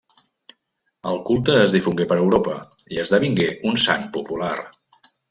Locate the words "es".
1.65-1.75